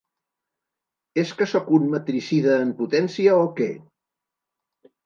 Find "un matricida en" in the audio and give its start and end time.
1.79-2.73